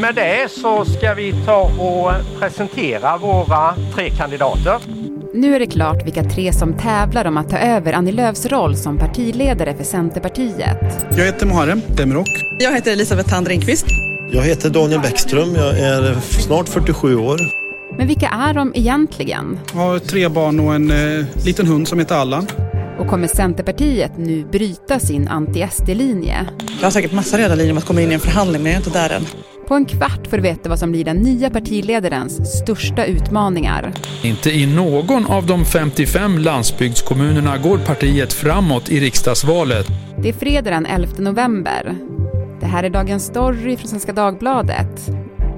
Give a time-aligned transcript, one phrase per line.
[0.00, 4.78] med det så ska vi ta och presentera våra tre kandidater.
[5.34, 8.76] Nu är det klart vilka tre som tävlar om att ta över Annie Lööfs roll
[8.76, 10.78] som partiledare för Centerpartiet.
[11.10, 12.28] Jag heter Muharrem Demirok.
[12.58, 13.86] Jag heter Elisabeth Thand Ringqvist.
[14.32, 15.54] Jag heter Daniel Bäckström.
[15.54, 17.38] Jag är snart 47 år.
[17.96, 19.58] Men vilka är de egentligen?
[19.72, 22.46] Jag har tre barn och en eh, liten hund som heter Allan.
[22.98, 26.46] Och kommer Centerpartiet nu bryta sin anti-SD-linje?
[26.80, 28.82] Jag har säkert massa röda linjer om att komma in i en förhandling, men jag
[28.82, 29.22] är inte där än.
[29.70, 33.92] På en kvart får du veta vad som blir den nya partiledarens största utmaningar.
[34.22, 39.86] Inte i någon av de 55 landsbygdskommunerna går partiet framåt i riksdagsvalet.
[40.18, 41.96] Det är fredag den 11 november.
[42.60, 45.08] Det här är Dagens Story från Svenska Dagbladet.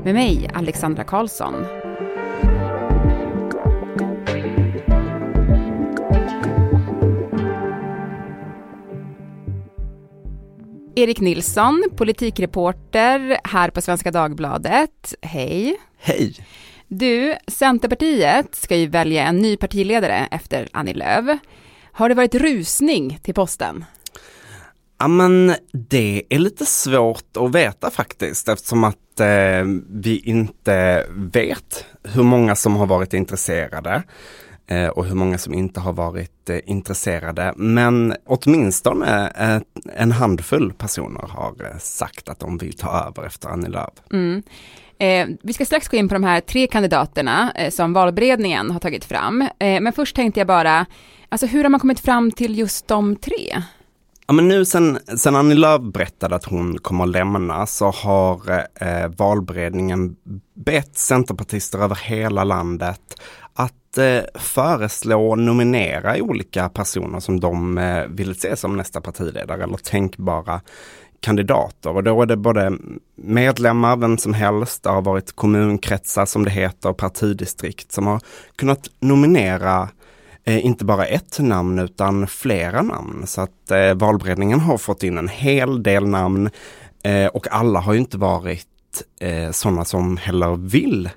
[0.05, 1.55] Med mig, Alexandra Karlsson.
[10.95, 15.15] Erik Nilsson, politikreporter här på Svenska Dagbladet.
[15.23, 15.77] Hej!
[15.99, 16.35] Hej!
[16.89, 21.39] Du, Centerpartiet ska ju välja en ny partiledare efter Annie Lööf.
[21.93, 23.85] Har det varit rusning till posten?
[24.99, 31.85] Ja men det är lite svårt att veta faktiskt eftersom att eh, vi inte vet
[32.03, 34.03] hur många som har varit intresserade
[34.95, 37.53] och hur många som inte har varit eh, intresserade.
[37.57, 39.61] Men åtminstone eh,
[39.97, 43.95] en handfull personer har eh, sagt att de vill ta över efter Annie Lööf.
[44.13, 44.43] Mm.
[44.99, 48.81] Eh, vi ska strax gå in på de här tre kandidaterna eh, som valberedningen har
[48.81, 49.43] tagit fram.
[49.43, 50.87] Eh, men först tänkte jag bara,
[51.29, 53.63] alltså hur har man kommit fram till just de tre?
[54.27, 58.67] Ja men nu sen, sen Annie Lööf berättade att hon kommer att lämna så har
[58.75, 60.17] eh, valberedningen
[60.55, 63.21] bett centerpartister över hela landet
[63.55, 69.63] att eh, föreslå och nominera olika personer som de eh, vill se som nästa partiledare
[69.63, 70.61] eller tänkbara
[71.21, 72.79] kandidater och då är det både
[73.17, 78.21] medlemmar, vem som helst, det har varit kommunkretsar som det heter, partidistrikt som har
[78.57, 79.89] kunnat nominera
[80.45, 83.27] eh, inte bara ett namn utan flera namn.
[83.27, 86.51] Så att eh, valberedningen har fått in en hel del namn
[87.03, 88.67] eh, och alla har ju inte varit
[89.21, 91.11] eh, sådana som heller vill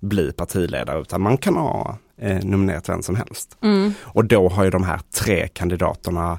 [0.00, 3.56] bli partiledare utan man kan ha eh, nominerat vem som helst.
[3.62, 3.94] Mm.
[4.02, 6.38] Och då har ju de här tre kandidaterna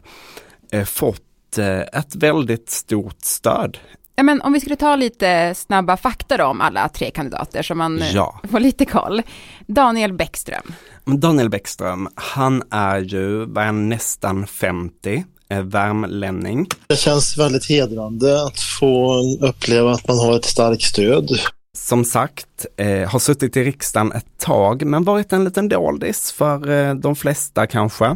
[0.71, 3.77] eh, fått eh, ett väldigt stort stöd.
[4.15, 7.75] Ja, men om vi skulle ta lite snabba fakta då om alla tre kandidater så
[7.75, 8.41] man eh, Ja.
[8.51, 9.21] får lite koll.
[9.67, 10.73] Daniel Bäckström.
[11.05, 16.67] Daniel Bäckström, han är ju, han, nästan 50, är värmlänning.
[16.87, 21.29] Det känns väldigt hedrande att få uppleva att man har ett starkt stöd.
[21.77, 26.69] Som sagt, eh, har suttit i riksdagen ett tag men varit en liten doldis för
[26.69, 28.15] eh, de flesta kanske.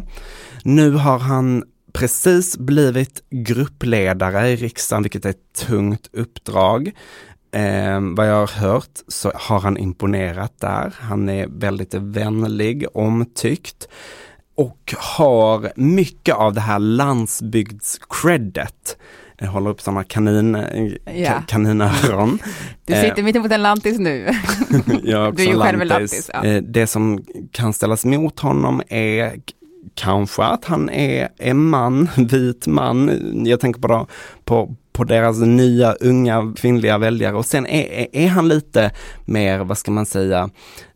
[0.64, 6.92] Nu har han precis blivit gruppledare i riksdagen, vilket är ett tungt uppdrag.
[7.52, 10.94] Eh, vad jag har hört så har han imponerat där.
[10.98, 13.88] Han är väldigt vänlig, omtyckt
[14.54, 18.96] och har mycket av det här landsbygdscredet.
[19.42, 20.56] Jag håller upp sådana kanin,
[21.16, 21.30] Ja.
[21.30, 22.38] ka, kaninöron.
[22.86, 24.28] Du Eh, sitter mitt emot en lantis nu.
[25.04, 26.28] jag är också Du är ju själv en lantis.
[26.28, 26.44] lantis, ja.
[26.44, 29.32] Eh, Det som kan ställas mot honom är
[29.94, 33.10] kanske att han är, är man, vit man.
[33.46, 34.06] Jag tänker då,
[34.44, 38.90] på, på deras nya unga kvinnliga väljare och sen är, är han lite
[39.24, 40.50] mer, vad ska man säga,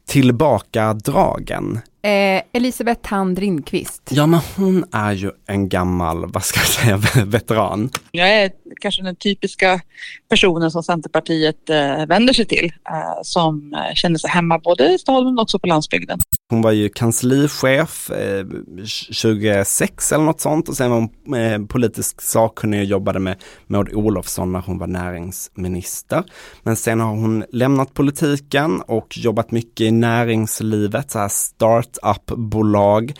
[0.08, 1.78] tillbakadragen.
[2.06, 4.02] Eh, Elisabeth Thand Ringqvist.
[4.10, 7.90] Ja men hon är ju en gammal, vad ska jag säga, veteran.
[8.10, 8.50] Jag är
[8.80, 9.80] kanske den typiska
[10.28, 12.64] personen som Centerpartiet eh, vänder sig till.
[12.64, 16.18] Eh, som eh, känner sig hemma både i staden men också på landsbygden.
[16.48, 18.46] Hon var ju kanslichef eh,
[18.84, 23.94] 26 eller något sånt och sen var hon eh, politisk sakkunnig och jobbade med Maud
[23.94, 26.24] Olofsson när hon var näringsminister.
[26.62, 33.14] Men sen har hon lämnat politiken och jobbat mycket i näringslivet, så här startup-bolag.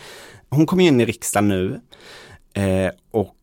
[0.49, 1.81] Hon kom in i riksdagen nu
[2.53, 3.35] eh, och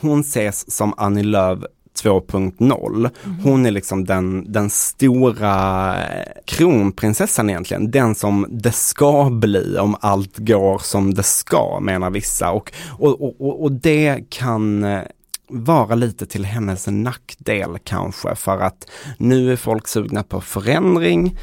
[0.00, 1.58] hon ses som Annie Lööf
[2.02, 3.10] 2.0.
[3.42, 9.96] Hon är liksom den, den stora eh, kronprinsessan egentligen, den som det ska bli om
[10.00, 15.00] allt går som det ska menar vissa och, och, och- och, det kan eh,
[15.48, 18.86] vara lite till hennes nackdel kanske för att
[19.18, 21.38] nu är folk sugna på förändring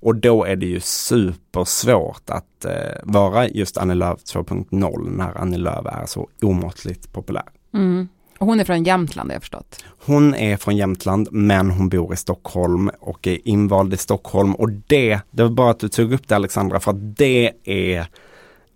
[0.00, 5.58] och då är det ju supersvårt att eh, vara just Annie Lööf 2.0 när Annie
[5.58, 7.42] Lööf är så omåttligt populär.
[7.74, 8.08] Mm.
[8.38, 9.84] Och hon är från Jämtland har jag förstått.
[10.06, 14.70] Hon är från Jämtland men hon bor i Stockholm och är invald i Stockholm och
[14.70, 18.06] det, det var bara att du tog upp det Alexandra för att det är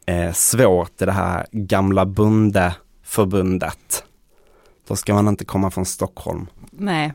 [0.07, 4.05] eh, svårt i det här gamla bondeförbundet.
[4.89, 6.47] Då ska man inte komma från Stockholm.
[6.71, 7.13] Nej.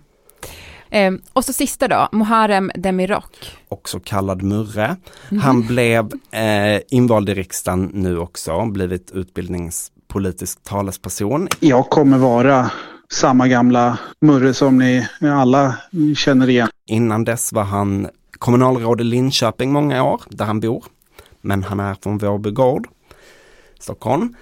[0.90, 3.58] Eh, och så sista då, Muharrem Demirok.
[3.68, 4.96] Också kallad Murre.
[5.32, 5.44] Mm.
[5.44, 9.12] Han blev eh, invald i riksdagen nu också, blivit
[10.14, 11.48] utbildningspolitisk talesperson.
[11.60, 12.72] Jag kommer vara
[13.12, 15.76] samma gamla Murre som ni alla
[16.16, 16.70] känner igen.
[16.88, 18.08] Innan dess var han
[18.40, 20.86] kommunalråd i Linköping många år, där han bor.
[21.42, 22.88] Men han är från Vårby gård,
[23.80, 24.36] Stockholm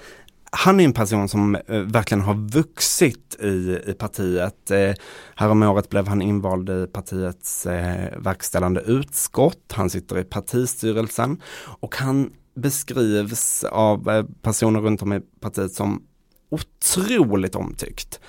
[0.51, 4.71] han är en person som eh, verkligen har vuxit i, i partiet.
[4.71, 4.93] Eh,
[5.35, 9.73] häromåret blev han invald i partiets eh, verkställande utskott.
[9.73, 11.41] Han sitter i partistyrelsen
[11.81, 16.03] och han beskrivs av eh, personer runt om i partiet som
[16.49, 18.19] otroligt omtyckt.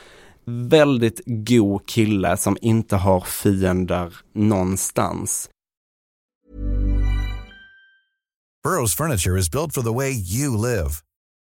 [0.47, 5.49] Väldigt god kille som inte har fiender någonstans.
[8.65, 11.03] Burrows furniture is built for the way you live.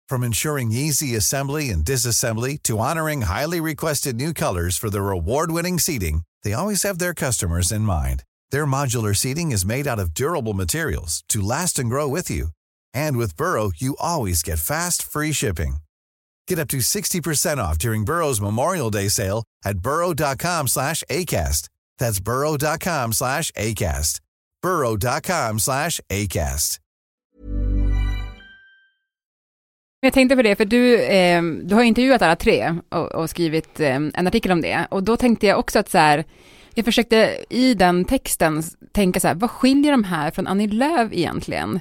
[0.08, 5.78] From ensuring easy assembly and disassembly to honoring highly requested new colors for their award-winning
[5.78, 8.22] seating, they always have their customers in mind.
[8.50, 12.48] Their modular seating is made out of durable materials to last and grow with you.
[12.94, 15.77] And with Burrow, you always get fast, free shipping.
[16.49, 21.69] Get up to 60% off during Burrow's Memorial Day sale at burrow.com slash ACAST.
[21.99, 24.21] That's burrow.com slash ACAST.
[24.62, 26.79] burrow.com slash ACAST.
[30.05, 33.81] Jag tänkte på det, för du, eh, du har intervjuat alla tre och, och skrivit
[33.81, 34.87] eh, en artikel om det.
[34.91, 36.25] Och då tänkte jag också att så här,
[36.75, 38.62] jag försökte i den texten
[38.93, 41.81] tänka så här, vad skiljer de här från Annie Lööf egentligen?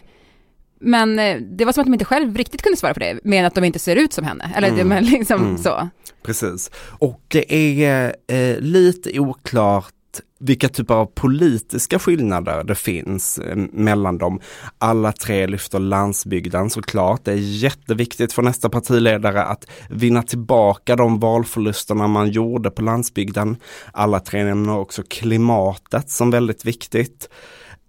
[0.81, 3.47] Men eh, det var som att de inte själv riktigt kunde svara på det, med
[3.47, 4.51] att de inte ser ut som henne.
[4.55, 4.89] Eller mm.
[4.89, 5.57] det, liksom mm.
[5.57, 5.89] så.
[6.23, 6.71] Precis.
[6.99, 9.93] Och det är eh, lite oklart
[10.39, 14.39] vilka typer av politiska skillnader det finns eh, mellan dem.
[14.77, 17.25] Alla tre lyfter landsbygden såklart.
[17.25, 23.57] Det är jätteviktigt för nästa partiledare att vinna tillbaka de valförlusterna man gjorde på landsbygden.
[23.91, 27.29] Alla tre nämner också klimatet som väldigt viktigt.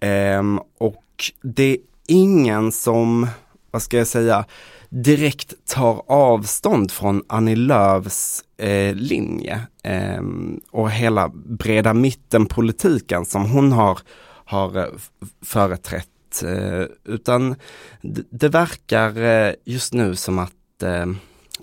[0.01, 1.05] Ehm, och
[1.43, 1.79] det
[2.13, 3.27] ingen som,
[3.71, 4.45] vad ska jag säga,
[4.89, 10.23] direkt tar avstånd från Annie Lööfs eh, linje eh,
[10.71, 13.99] och hela breda mitten-politiken som hon har,
[14.45, 14.87] har eh,
[15.45, 16.43] företrätt.
[16.45, 17.55] Eh, utan
[18.03, 21.07] det, det verkar eh, just nu som att eh,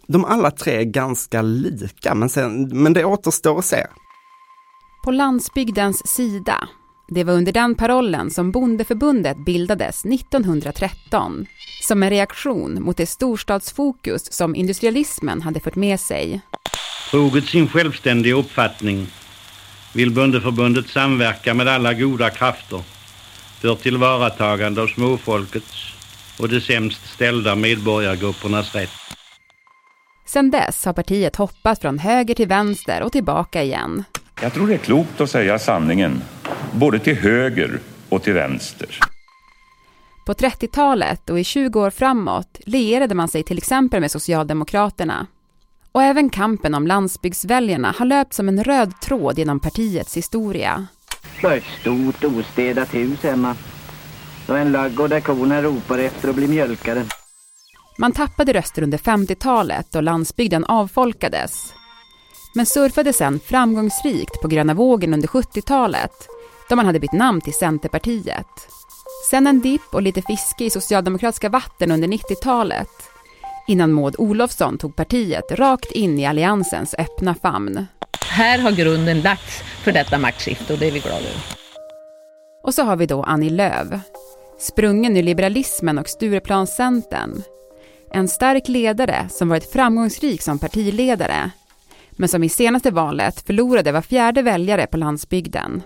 [0.07, 3.85] de alla tre är ganska lika, men, sen, men det återstår att se.
[5.05, 6.67] På landsbygdens sida
[7.11, 11.45] det var under den parollen som Bondeförbundet bildades 1913
[11.81, 16.41] som en reaktion mot det storstadsfokus som industrialismen hade fört med sig.
[17.11, 19.07] Troget sin självständiga uppfattning
[19.93, 22.81] vill Bondeförbundet samverka med alla goda krafter
[23.59, 25.93] för tillvaratagande av småfolkets
[26.39, 28.89] och de sämst ställda medborgargruppernas rätt.
[30.25, 34.03] Sedan dess har partiet hoppat från höger till vänster och tillbaka igen.
[34.41, 36.21] Jag tror det är klokt att säga sanningen,
[36.71, 37.79] både till höger
[38.09, 38.99] och till vänster.
[40.25, 45.27] På 30-talet och i 20 år framåt lierade man sig till exempel med Socialdemokraterna.
[45.91, 50.87] Och även kampen om landsbygdsväljarna har löpt som en röd tråd genom partiets historia.
[51.43, 53.55] Ett stort ostädat hus hemma.
[54.47, 57.05] Och en ladugård där korna ropar efter att bli mjölkade.
[57.97, 61.73] Man tappade röster under 50-talet och landsbygden avfolkades
[62.55, 66.11] men surfade sen framgångsrikt på gröna vågen under 70-talet
[66.69, 68.45] då man hade bytt namn till Centerpartiet.
[69.29, 72.87] Sen en dipp och lite fiske i socialdemokratiska vatten under 90-talet
[73.67, 77.85] innan Maud Olofsson tog partiet rakt in i alliansens öppna famn.
[78.29, 81.59] Här har grunden lagts för detta maktskifte och det är vi glada över.
[82.63, 83.87] Och så har vi då Annie Lööf,
[84.59, 87.43] sprungen ur liberalismen och Stureplanscentern.
[88.11, 91.51] En stark ledare som varit framgångsrik som partiledare
[92.11, 95.81] men som i senaste valet förlorade var fjärde väljare på landsbygden.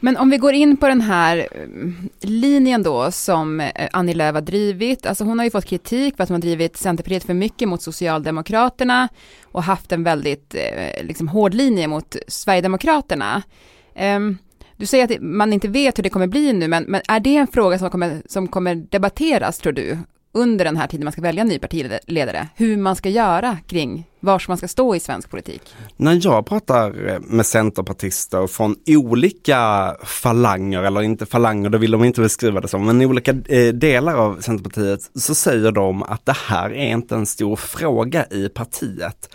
[0.00, 4.34] Men om vi går in på den här eh, linjen då som eh, Annie Lööf
[4.34, 7.34] har drivit, alltså hon har ju fått kritik för att hon har drivit Centerpartiet för
[7.34, 9.08] mycket mot Socialdemokraterna
[9.44, 13.42] och haft en väldigt eh, liksom, hård linje mot Sverigedemokraterna.
[13.94, 14.38] Ehm,
[14.76, 17.36] du säger att man inte vet hur det kommer bli nu, men, men är det
[17.36, 19.98] en fråga som kommer, som kommer debatteras tror du
[20.38, 24.06] under den här tiden man ska välja en ny partiledare, hur man ska göra kring
[24.20, 25.62] var man ska stå i svensk politik?
[25.96, 32.20] När jag pratar med centerpartister från olika falanger, eller inte falanger, det vill de inte
[32.20, 36.70] beskriva det som, men olika eh, delar av Centerpartiet, så säger de att det här
[36.72, 39.34] är inte en stor fråga i partiet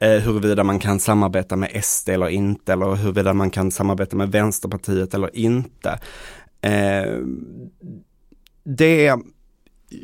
[0.00, 4.32] eh, huruvida man kan samarbeta med SD eller inte, eller huruvida man kan samarbeta med
[4.32, 5.98] Vänsterpartiet eller inte.
[6.60, 7.18] Eh,
[8.64, 9.16] det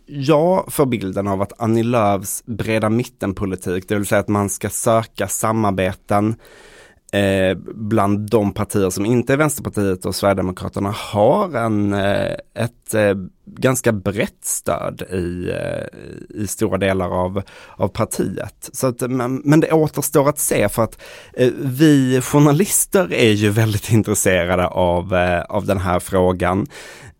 [0.07, 4.69] jag får bilden av att Annie Lööfs breda mittenpolitik, det vill säga att man ska
[4.69, 6.37] söka samarbeten
[7.13, 13.15] eh, bland de partier som inte är Vänsterpartiet och Sverigedemokraterna har en, eh, ett eh,
[13.47, 15.99] ganska brett stöd i, eh,
[16.43, 17.43] i stora delar av,
[17.77, 18.71] av partiet.
[18.73, 21.03] Så att, men, men det återstår att se för att
[21.33, 26.67] eh, vi journalister är ju väldigt intresserade av, eh, av den här frågan.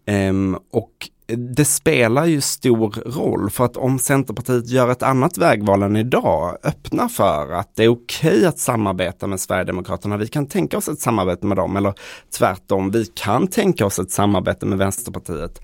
[0.07, 5.83] Ehm, och det spelar ju stor roll för att om Centerpartiet gör ett annat vägval
[5.83, 10.79] än idag, öppnar för att det är okej att samarbeta med Sverigedemokraterna, vi kan tänka
[10.79, 11.95] oss ett samarbete med dem eller
[12.39, 15.61] tvärtom, vi kan tänka oss ett samarbete med Vänsterpartiet.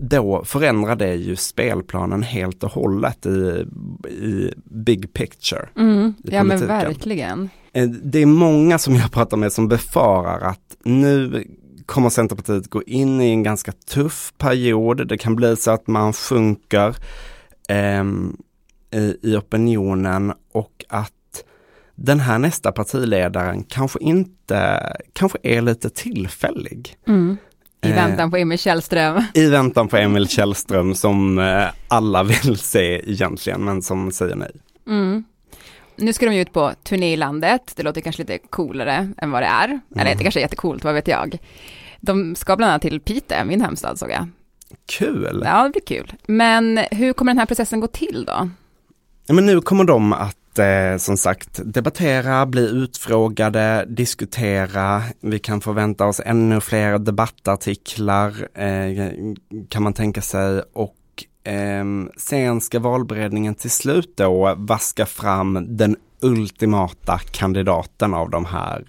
[0.00, 3.66] Då förändrar det ju spelplanen helt och hållet i,
[4.08, 5.68] i big picture.
[5.76, 7.50] Mm, i ja men verkligen.
[7.72, 11.44] Eh, Det är många som jag pratar med som befarar att nu
[11.88, 15.08] kommer Centerpartiet gå in i en ganska tuff period.
[15.08, 16.96] Det kan bli så att man sjunker
[17.68, 18.36] ehm,
[18.90, 21.12] i, i opinionen och att
[21.94, 24.80] den här nästa partiledaren kanske inte,
[25.12, 26.96] kanske är lite tillfällig.
[27.06, 27.36] Mm.
[27.84, 29.22] I Eh, väntan på Emil Källström.
[29.34, 34.52] I väntan på Emil Källström som eh, alla vill se egentligen men som säger nej.
[34.86, 35.24] Mm.
[35.96, 39.30] Nu ska de ju ut på turné i landet, det låter kanske lite coolare än
[39.30, 39.64] vad det är.
[39.68, 40.18] Eller Mm.
[40.18, 41.38] det kanske är jättecoolt, vad vet jag.
[42.00, 44.28] De ska bland annat till Piteå, min hemstad såg jag.
[44.86, 45.42] Kul!
[45.44, 46.12] Ja, det blir kul.
[46.26, 48.50] Men hur kommer den här processen gå till då?
[49.26, 55.02] Ja, men nu kommer de att eh, som sagt debattera, bli utfrågade, diskutera.
[55.20, 59.12] Vi kan förvänta oss ännu fler debattartiklar eh,
[59.68, 60.94] kan man tänka sig och
[61.44, 68.84] ehm, sen ska valberedningen till slut då vaska fram den ultimata kandidaten av de här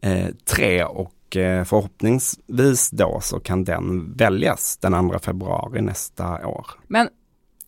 [0.00, 6.66] eh, tre och eh, förhoppningsvis då så kan den väljas den 2 februari nästa år.
[6.86, 7.08] Men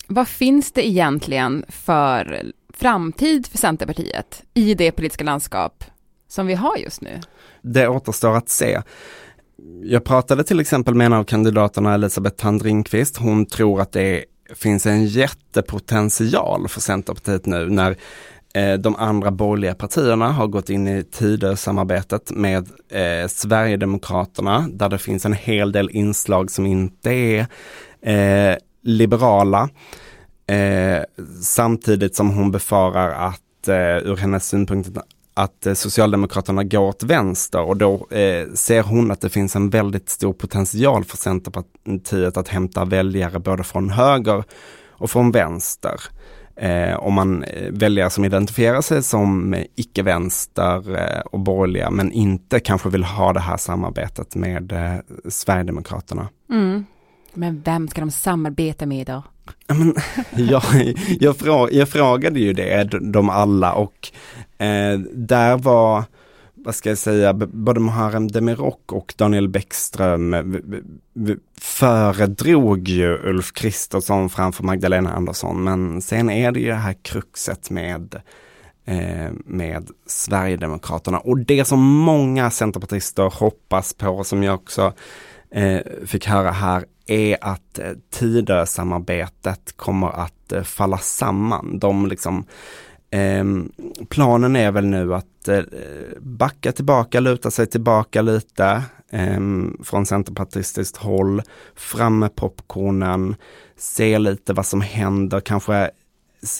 [0.07, 5.85] vad finns det egentligen för framtid för Centerpartiet i det politiska landskap
[6.29, 7.21] som vi har just nu?
[7.63, 8.83] Det återstår att se.
[9.83, 13.17] Jag pratade till exempel med en av kandidaterna, Elisabeth Thand Ringqvist.
[13.17, 17.97] Hon tror att det finns en jättepotential för Centerpartiet nu när
[18.55, 24.99] Eh, de andra borgerliga partierna har gått in i Tidösamarbetet med eh, Sverigedemokraterna där det
[24.99, 27.47] finns en hel del inslag som inte är
[28.03, 29.69] eh, liberala.
[30.47, 31.03] Eh,
[31.43, 34.91] samtidigt som hon befarar att eh, ur hennes synpunkt
[35.35, 39.71] att eh, Socialdemokraterna går åt vänster och då eh, ser hon att det finns en
[39.71, 44.45] väldigt stor potential för Centerpartiet att hämta väljare både från höger
[44.91, 46.01] och från vänster.
[46.57, 52.61] Eh, om man eh, väljare som identifierar sig som icke-vänster eh, och borgerliga men inte
[52.61, 54.95] kanske vill ha det här samarbetet med eh,
[55.29, 56.29] Sverigedemokraterna.
[56.51, 56.85] Mm.
[57.35, 59.23] Men vem ska de samarbeta med då?
[59.67, 59.95] Men,
[60.49, 60.63] jag,
[61.21, 64.11] jag, frå, jag frågade ju det, de alla och
[64.59, 66.05] eh, där var,
[66.65, 70.43] vad ska jag säga, både Muharrem Demirok och Daniel Bäckström eh,
[71.61, 75.65] föredrog ju Ulf Kristersson framför Magdalena Andersson.
[75.65, 78.21] Men sen är det ju det här kruxet med
[78.85, 84.93] eh, med Sverigedemokraterna och det som många centerpartister hoppas på, som jag också
[85.51, 91.79] eh, fick höra här, är att eh, Tidösamarbetet kommer att eh, falla samman.
[91.79, 92.45] De liksom,
[93.15, 93.73] Ehm,
[94.09, 95.63] planen är väl nu att eh,
[96.21, 99.41] backa tillbaka, luta sig tillbaka lite eh,
[99.83, 101.43] från centerpartistiskt håll,
[101.75, 103.37] fram med popcornen,
[103.77, 105.91] se lite vad som händer, kanske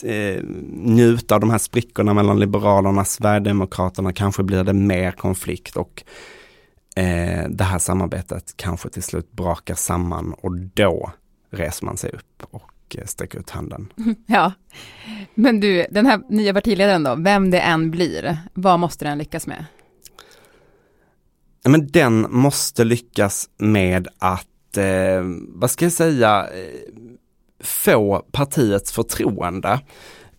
[0.03, 0.43] eh,
[0.73, 6.03] njuta av de här sprickorna mellan Liberalerna och Sverigedemokraterna, kanske blir det mer konflikt och
[6.95, 11.11] eh, det här samarbetet kanske till slut brakar samman och då
[11.51, 13.93] reser man sig upp och eh, sträcker ut handen.
[14.25, 14.51] Ja,
[15.35, 19.47] men du, den här nya partiledaren då, vem det än blir, vad måste den lyckas
[19.47, 19.65] med?
[21.65, 26.93] Men den måste lyckas med att, eh, vad ska jag säga, eh,
[27.63, 29.79] få partiets förtroende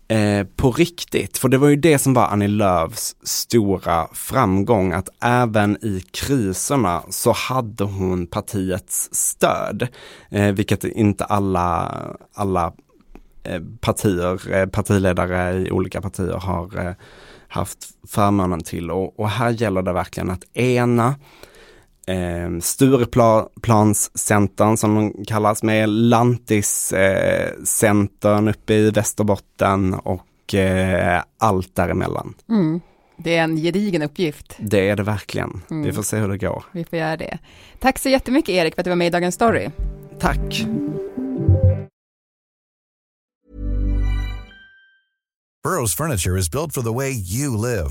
[0.08, 1.38] eh, på riktigt.
[1.38, 7.02] För det var ju det som var Annie Lööfs stora framgång, att även i kriserna
[7.08, 9.88] så hade hon partiets stöd.
[10.30, 11.99] Eh, vilket inte alla,
[12.34, 12.73] alla
[13.42, 16.92] eh, partier, eh, partiledare i olika partier har eh,
[17.49, 21.14] haft förmånen till och, och här gäller det verkligen att ena
[22.06, 32.34] eh, Stureplanscentern som de kallas med Lantiscentern eh, uppe i Västerbotten och eh, allt däremellan.
[32.49, 32.80] Mm.
[33.16, 34.56] Det är en gedigen uppgift.
[34.58, 35.62] Det är det verkligen.
[35.68, 35.94] Vi Mm.
[35.94, 36.64] får se hur det går.
[36.73, 37.38] Vi får göra det.
[37.80, 39.70] Tack så jättemycket Erik för att du var med i Dagens Story.
[40.20, 40.64] Tack.
[45.66, 47.90] Burrow's furniture is built for the way you live.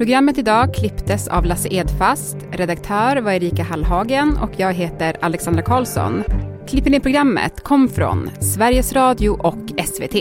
[0.00, 6.24] Programmet idag klipptes av Lasse Edfast, redaktör var Erika Hallhagen och jag heter Alexandra Karlsson.
[6.68, 10.14] Klippen i programmet kom från Sveriges Radio och SVT.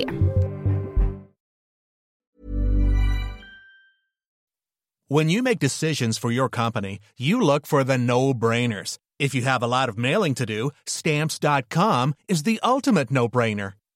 [5.10, 8.96] When you make decisions for your company, you look for the no-brainers.
[9.20, 13.79] If you have a lot of mailing to do, stamps.com is the ultimate no-brainer.